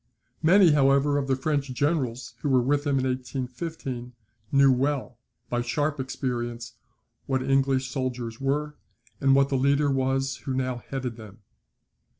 [0.41, 4.13] Many, however, of the French generals who were with him in 1815,
[4.51, 6.73] knew well, by sharp experience,
[7.27, 8.73] what English soldiers were,
[9.19, 11.41] and what the leader was who now headed them.